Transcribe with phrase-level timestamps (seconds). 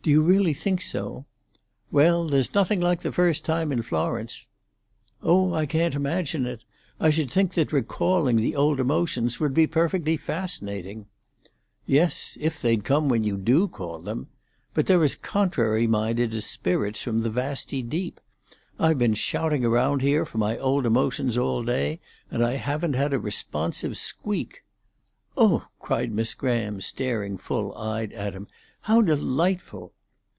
[0.00, 1.26] "Do you really think so?"
[1.90, 4.48] "Well, there's nothing like the first time in Florence."
[5.22, 6.64] "Oh, I can't imagine it.
[6.98, 11.08] I should think that recalling the old emotions would be perfectly fascinating."
[11.84, 14.28] "Yes, if they'd come when you do call them.
[14.72, 18.18] But they're as contrary minded as spirits from the vasty deep.
[18.80, 22.00] I've been shouting around here for my old emotions all day,
[22.30, 24.64] and I haven't had a responsive squeak."
[25.36, 28.46] "Oh!" cried Miss Graham, staring full eyed at him.
[28.82, 29.92] "How delightful!"